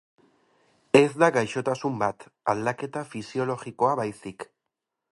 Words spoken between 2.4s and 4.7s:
aldaketa fisiologikoa baizik.